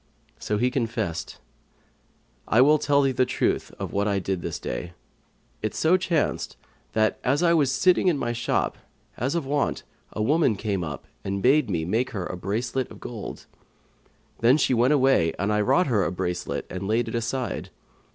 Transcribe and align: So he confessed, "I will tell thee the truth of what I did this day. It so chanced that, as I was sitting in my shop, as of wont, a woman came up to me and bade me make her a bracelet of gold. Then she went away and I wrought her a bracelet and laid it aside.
So 0.39 0.57
he 0.57 0.71
confessed, 0.71 1.37
"I 2.47 2.59
will 2.59 2.79
tell 2.79 3.03
thee 3.03 3.11
the 3.11 3.23
truth 3.23 3.71
of 3.77 3.93
what 3.93 4.07
I 4.07 4.17
did 4.17 4.41
this 4.41 4.57
day. 4.57 4.93
It 5.61 5.75
so 5.75 5.95
chanced 5.95 6.57
that, 6.93 7.19
as 7.23 7.43
I 7.43 7.53
was 7.53 7.71
sitting 7.71 8.07
in 8.07 8.17
my 8.17 8.33
shop, 8.33 8.79
as 9.17 9.35
of 9.35 9.45
wont, 9.45 9.83
a 10.11 10.23
woman 10.23 10.55
came 10.55 10.83
up 10.83 11.03
to 11.03 11.07
me 11.07 11.13
and 11.35 11.43
bade 11.43 11.69
me 11.69 11.85
make 11.85 12.09
her 12.17 12.25
a 12.25 12.35
bracelet 12.35 12.89
of 12.89 12.99
gold. 12.99 13.45
Then 14.39 14.57
she 14.57 14.73
went 14.73 14.91
away 14.93 15.33
and 15.37 15.53
I 15.53 15.61
wrought 15.61 15.85
her 15.85 16.03
a 16.03 16.11
bracelet 16.11 16.65
and 16.67 16.87
laid 16.87 17.07
it 17.07 17.13
aside. 17.13 17.69